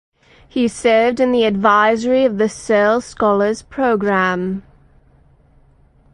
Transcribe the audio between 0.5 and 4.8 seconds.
served in the advisory of the Searle Scholars Program.